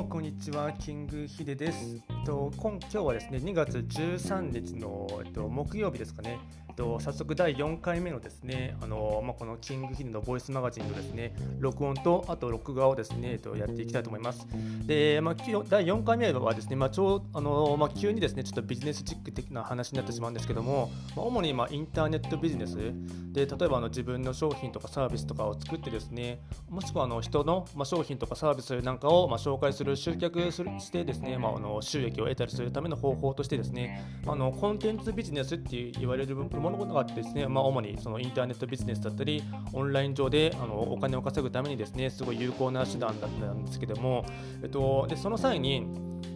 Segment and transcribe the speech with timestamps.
[0.00, 2.00] もこんにちは、キングヒデです。
[2.08, 6.38] えっと、今今日はですね、2月13日の、えっと、木曜日ですかね、
[6.80, 14.46] と、早速第4回目のですね、あのまあ、このキングヒデのボイスマガジンのですね、録音と、あと録画をですね、えっと、やっていきたいと思います。
[14.86, 22.76] で、まあ、第4回目はですね、まあ、ちょあのまあ、急にですね、ちょっとビジネスチック的な話になってしまうんですけども、まあ、主にまあインターネットビジネス
[23.32, 44.24] で、例えばあの自分の商品とかサービスとかを作ってですね、もしくはあの人の、ま、商品とかサービスなんかをまあ紹介する集客するしてですね、まあ、あの収益を得たりするための方法としてですね、あのコンテンツビジネスって言われるものがあってですね、まあ、主にそのインターネットビジネスだったり、オンライン上であのお金を稼ぐためにですね、すごい有効な手段だったんですけども、
[44.62, 45.86] えっと、でその際に、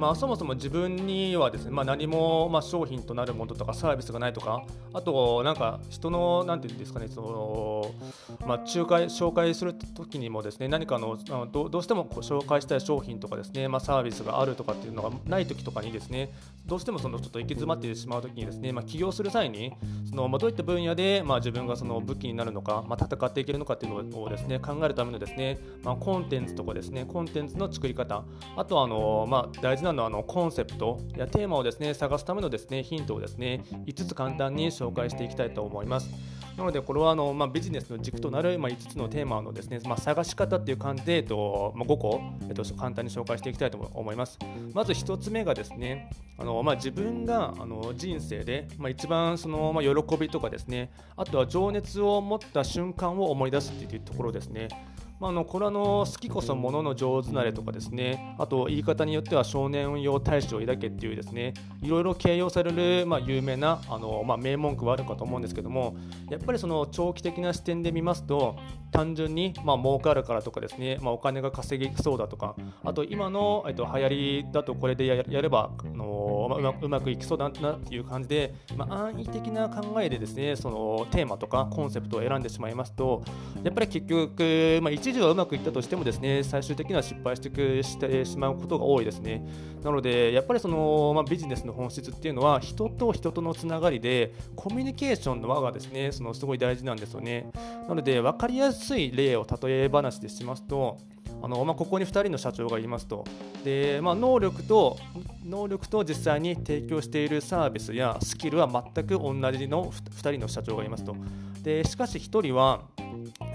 [0.00, 4.64] まあ、そもそも自分にはですね、まあ、何もまあ商品となるものとかサービスがないとか、
[4.94, 7.94] あと、なんか人の、なんていうんですかね、その
[8.46, 11.18] まあ、仲介紹介するときにもですね、何かの
[11.52, 16.32] どどうしても紹介したい商品とかですね、まあ、サービスがあるとかっていうのがないときとかにですね、
[16.64, 19.74] どうしてもそのちょっと行き詰まってしまうときにですね、まあ、起業する際に、
[20.08, 28.24] そのまあ、どういった分野でまあ自分がその武器になるのか、まあ、戦っていけるのかっていうのをですね考えるためのですね、まあ、コンテンツとかですね、コンテンツの作り方、
[28.56, 36.10] あとあの、まあ、大事なのあのコンセプトやテーマをですね探すためのですねヒントをですね5つ簡単に紹介していきたいと思います。
[36.56, 44.38] なので、これはあの、まあ、ビジネスの軸となる、まあ、5つのテーマのですね、まあ、探し方っていう感じで、えっとまあ、5個、えっと、簡単に紹介していきたいと思います。
[44.74, 54.68] まず1つ目がですね、あのまあ、自分があの人生で、まあ、一番その、まあ、喜びとかですね、あとは情熱を持った瞬間を思い出すっていうところですね。
[55.20, 58.34] まあ、のこれはの好きこそものの上手なれとかですね。
[58.38, 61.52] あと言い方によっては少年運用大使を抱けっていうですね。
[61.82, 65.94] いろいろ形容される、まあ、有名なあの、まあ、名文句はあるかと思うんですけども。
[66.30, 68.56] やっぱりその長期的な視点で見ますと
[68.92, 72.56] 単純に、まあ、儲かるからとかですね、まあ、お金が稼ぎそうだとか。
[72.84, 83.22] あと今の、えっと、流行りだとこれでやればあの、うまうまくいきそうだなっていう感じで、まあ、安易的な考えでですねそのテーマとかコンセプトを選んでしまいますと
[83.62, 89.44] やっぱり結局、まあ、一時はうまくいったとしてもですね最終的には失敗してくしてしまうことが多いですね。
[89.82, 97.50] なのでやっぱりその、まあ、ビジネスの本質っていうのは人と人とのつながりでコミュニケーションの輪がですねそのすごい大事なんですよね。
[97.88, 100.98] なので分かりやすい例を例え話でしますと
[101.42, 103.24] あのまあ、ここに2人の社長がいますと。
[103.64, 104.98] で、まあ、能力と
[105.44, 111.16] 能力と実際に提供しているサービスやスキルは全く同じの2人の社長がいますと。
[111.62, 112.82] でしかし1人は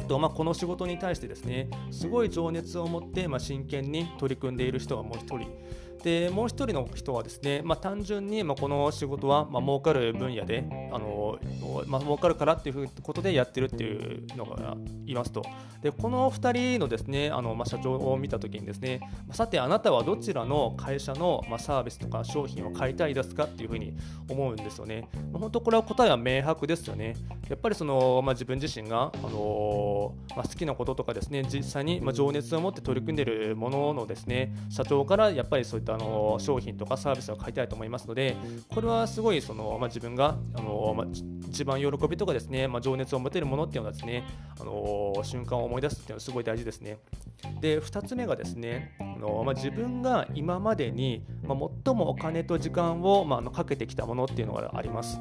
[0.06, 5.86] とまあ、この仕事に対してですねすごい情熱を持って、まあ、真剣に取り組んでいる人がもう1人。
[6.06, 10.64] でもう一人の人はですね、まあ、単純にまあこの仕事はまあ儲かる分野で
[10.94, 11.40] あの、
[11.88, 14.78] まあ、儲かるからっていうことでやってるっていうのが
[15.08, 15.42] いますと。
[15.82, 19.00] でこの2人のですねあの、まあ、社長を見たときにですね
[19.32, 23.96] さてあなたはどちらの会社の、まあ、サービスとか商品を買いたいですかっていうふうに
[24.30, 27.16] 思うんですよね、本当これは答えは明白ですよね。
[27.50, 29.30] やっぱりその、まあ、自分自身が、あの
[30.36, 38.36] まあ、好きなこととかですね実際に、ま、情熱を持って取り組んでいるもののですね社長からやっぱりそういったあの商品とかサービスを買いたいと思いますので
[38.74, 41.08] これはすごいその、まあ、自分があの、まあ、
[41.48, 44.24] 一番喜びとかですね、ま、情熱を持てるものっていうのはですね
[44.60, 46.98] あの瞬間を思い出すっていうのはすごい大事ですね。
[47.62, 51.56] で2つ目がですねあの、ま、自分が今までに、ま、
[51.86, 55.20] 最もお金と時間を、まあ、かけてきたものっていうのがあります。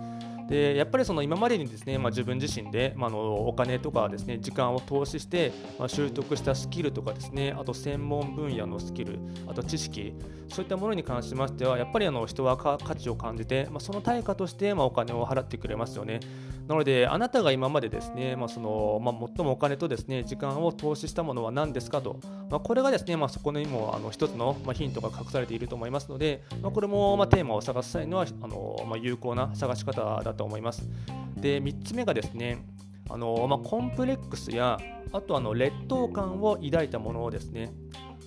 [0.49, 10.15] でやっぱりその今までにですね、まあ、自分自身で、まあ、のお金とかですね時間を投資して、まあ、習得したスキルとかですねあと専門分野のスキルあと知識
[10.49, 16.21] そういったものに関しましてはやっぱりあの人は価値を感じて、まあ、その対価として、まあ、お金を払ってくれますよね。
[16.69, 22.19] なのであなたが今までですね、まあそのまあ、最もお金とですね時間を投資したものは何ですかと、
[22.51, 30.89] まあ、これがですね、まあ、そこにもあの一つの、ヒントが隠されていると思いますので、ま、これも、ま、テーマを探す際のはあの、ま、有効な探し方だと思います。
[31.37, 32.65] で3つ目がですね
[33.11, 34.79] あの、ま、コンプレックスや
[35.13, 37.73] あとあの劣等感を抱いたものをですね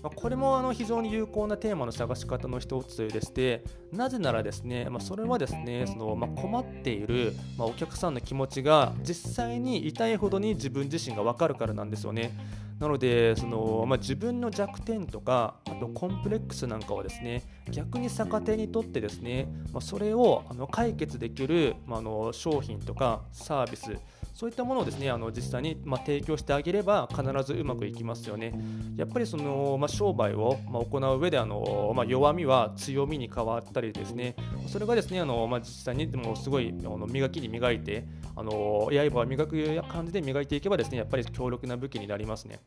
[0.07, 12.31] まこれもあの非常に有効なテーマの探し方の一つでして、なぜならですね、まあ、それはですね、そのま困っている、まお客さんの気持ちが実際に痛いほどに自分自身が分かるからなんですよね。
[12.79, 23.97] なのでその、まあ、自分の弱点とかあとコンプレックスなんかはですね逆に逆手にとってですね、まあ、それをあの解決できる、まあ、あの商品とかサービス
[24.37, 28.53] そういったものをですねあの実際に、ま提供してあげれば必ずうまくいきますよね。
[28.95, 34.35] やっぱりその、ま商売を、ま行う上であの、ま弱みは強みに変わったりですね
[34.67, 38.05] それがですねあの、ま実際にでもすごいあの磨きに磨いて
[38.35, 42.59] あの刃を磨く感じで磨いていけばですねやっぱり強力な武器になりますね。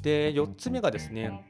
[0.00, 1.44] で4つ目がですね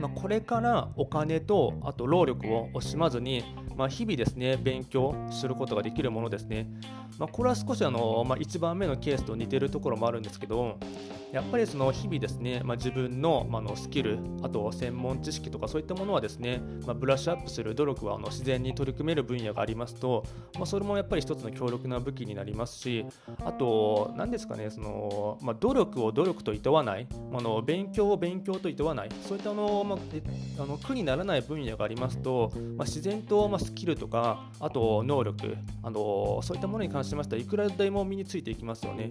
[0.00, 3.44] ま、これからお金とあと労力を惜しまずに、
[3.76, 6.66] まあ、日々ですね勉強することができるものですね。
[7.18, 10.78] まあ、これは少しあの、まあ、1番目のケースと似てるところもあるんですけど、
[11.36, 20.24] やっぱりその日々ですね、まあ、自分の,、まあのスキル、あと専門知識とかそういったものはですね、まあ、ブラッシュアップする努力はあの自然に取り組める分野がありますと、
[20.54, 23.04] まあ、それもやっぱり一つの強力な武器になりますし、
[23.44, 29.98] あと、何ですかね、そのまあ、努力を努力といとわない、あの勉強を勉強といとわない、そういったあの、まあ、
[30.62, 39.10] あの苦にならない分野がありますと、まあ、自然と、まあ、スキルとか、あと能力、あのそういったものに関しましては、いくらでも身についていきますよね。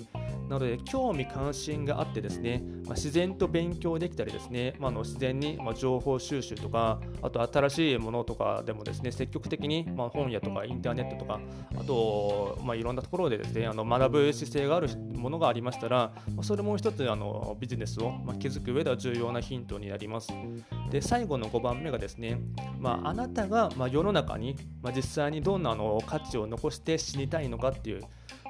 [0.49, 11.39] なので、興味関心があってですね、まあ、自然と勉強できたりですね、まあ、の自然にま情報収集とか、あと新しいものとかでもですね、積極的にま本屋とかインターネットとか、
[11.77, 20.31] あと、ま、いろんなところでですね、あの学ぶ姿勢があるものがありましたら、それも一つあのビジネスをま築く上では重要なヒントになります。
[20.91, 22.39] で、最後の5番目がですね、
[22.79, 28.01] まあ、あなたがま世の中に、ま実際にどんなあの価値を残して死にたいのかっていう、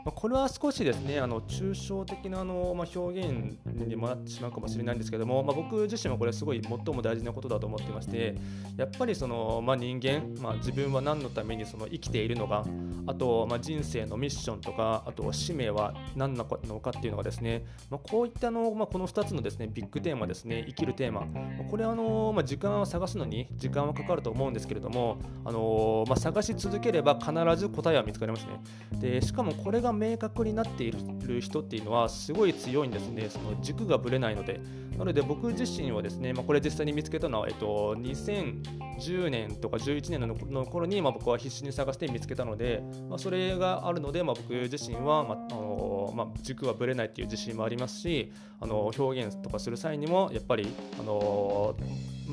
[0.06, 8.36] まこれは少しですねあの抽象的なあの、まあ、表現にもなってしまうかもしれないんですけども、まあ、僕自身はこれすごい最も大事なことだと思っていまして
[8.78, 12.64] やっぱりその、まあ、人間、まあ、自分は何のためにその生きているのか
[13.08, 21.26] あと、まあ、人生のミッションとかあと使命は何なのかっていうのがですね、まあ、こういったの、まあ、この2つのですねビッグテーマですね生きるテーマ
[21.72, 28.60] これはあの、まあ、時間を探すのに時間はかかると思うんですけれどもあの、まあ、探し続ければ必ず答えは見つかりますね。
[29.00, 34.60] でしかもこれが明確になっている人っていうのはすごい強いんですね、その軸がぶれないので。
[34.98, 50.68] なので僕自身はですね、まあ、これ実際に見つけたのは、えっと、2010年とか11年の頃に、まあ、僕は必死に探して見つけたので、まあ、それがあるので、まあ、僕自身は、まああのまあ、軸はぶれないっていう自信もありますし、あの表現とかする際にもやっぱり、
[51.00, 51.76] あの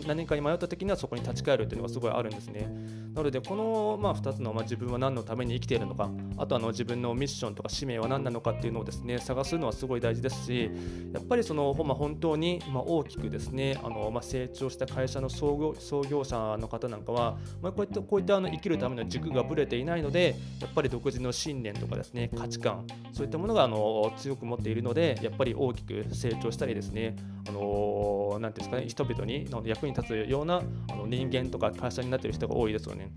[0.07, 2.69] 何かに迷った時にはそこに立ち返るっていうのがすごいあるんですね。
[3.15, 10.71] なのでこの、まあ、2つの、まあ、自分は何のために生きているのかあとあの自分のミッションとか使命は何なのかっていうのをですね探すのはすごい大事ですし
[11.13, 27.17] やっぱりその、まあ、本当に、まあ、大きくですねあの、まあ、成長した会社の創業創業者の方なんかは、まあ、こういったこういったあの生きるための軸がぶれていないのでやっぱり独自の信念とかですね価値観そういったものがあの強く持っているのでやっぱり大きく成長したりですね
[27.49, 33.13] あのなていうんですかね人々に役に立つようなあの人間とか会社になっている人が多いですよね。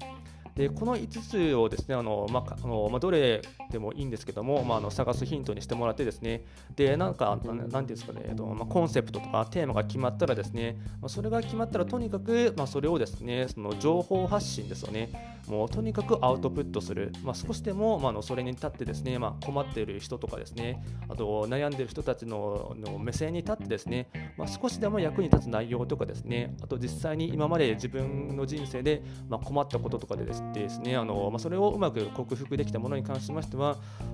[0.55, 3.41] でこの5つをですねあの、まあのまあ、どれ
[3.75, 6.45] でもいいんですけども、まあ、あの探すヒントにしてもらってですね。
[6.77, 15.35] でなんかなんていうんですかね、えっとまあ、コンセプトとかテーマが決まったらですね、まあ、それが決まったらとにかく、まあ、それをですねその情報発信ですよね。
[15.47, 20.81] もうとにかくアウトプットする、まあ、少しでも、まあ、のそれに立ってですね、まあ、困っている人とかですね。
[21.07, 24.07] あと悩んでいる人たちのの目線に立ってですね、
[24.37, 26.55] まあ、少しでも役に立つ内容とかですね。
[26.63, 33.64] あと実際に今まで自分の人生で、まあ、困ったこととかでですねあのまあ、それをうまく克服できたものに関しましては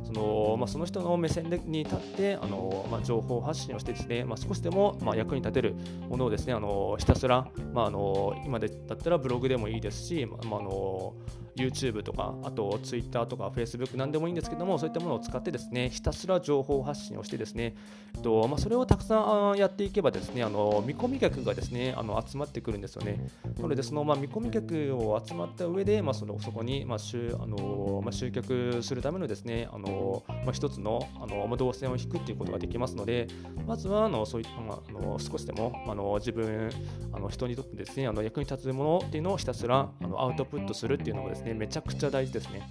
[0.04, 5.76] その,、まあ、その人の目線でに立ってあの、まあ、情報発信をしてですね、まあ、少しでも、まあ、役に立てる
[6.10, 11.14] ものをですねあのひたすら、まあ、あの今でだったらブログでもいいですし、まあ、あの
[11.56, 17.76] YouTube とか、あと Twitter とか Facebook なんでもいいんですけども、そういったものを使ってですね、ひたすら情報発信をしてですね、
[18.16, 23.28] えっとまあ、それをたくさんやっていけばですね、あの見込み客がですね、あの集まってくるんですよね。
[23.58, 33.28] なので、その、まあ、見込み客を集まった上で、まあ、そのそこに、まあ集あのまあ、集客するためのですね、あのまあ、一つのあの、動線を引くっていうことができますので、
[33.68, 36.70] まずはあのそういった、まあ、あの少しでもあの自分、
[37.14, 42.62] あの人にとってですね、あの役に立つものっていうのをひたすらあのアウトプットするっていうのがですね、ねめちゃくちゃ大事ですね。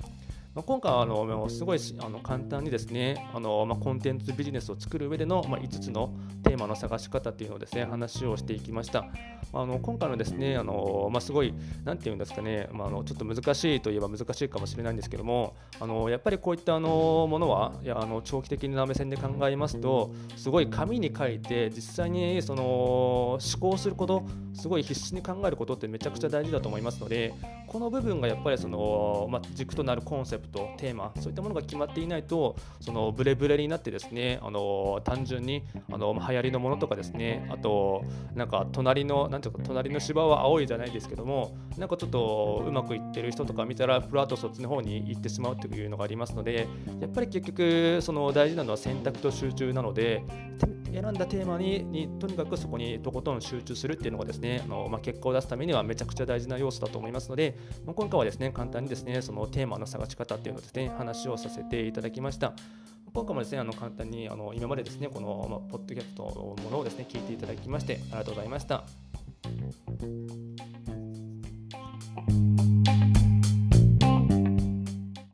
[0.53, 9.07] まあ、今回はあのすごいあの簡単にですねあの、まあ、コンテンツビジネスを作る上での、まあ、5つのテーマの探し方っていうのをですね話をしていきました。
[9.53, 11.53] あの今回のですねあの、まあ、すごい
[11.85, 27.35] なんていうんですかね、まあ、あのちょっと難しいといえば難しいかもしれないんですけどもあのやっぱりこういったあのものはいやあの長期的な目線で考えますとすごい紙に書いて実際にその思考することすごい必死に考えることってめちゃくちゃ大事だと思いますので
[27.67, 38.05] この部分がやっぱりその、まあ、軸となるコンセプトテーマそういったものが決まっていないとそのブレブレになってですねあの単純にあの流行りのものとかですねあと
[38.35, 46.69] なんか隣のなんていうか隣の芝は青いじゃないですけどもなんかちょっとうまくいってる人とか見たらふらっとそっちの方に行ってしまうというのがありますので
[47.01, 50.25] やっぱり結局その大事なのは選択と集中なので
[50.93, 57.57] 選んだテーマににとにかくそこにとことん集中するっていうのがですねあの、まあ、結果を出すためにはめちゃくちゃ大事な要素だと思いますので、
[57.87, 62.53] まあ、今回はですね簡単にですねそのテーマの探し方ったっていうのですね話をさせていただきました。
[63.13, 66.31] 今回もですねあの簡単にあの今までですねこの、ま、ポッドキャストの
[66.63, 68.85] ものをですね聞いていただきましてありがとうございました。